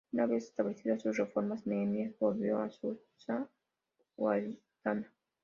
[0.13, 3.47] Una vez establecidas sus reformas, Nehemías volvió a Susa
[4.15, 5.13] o a Ecbatana.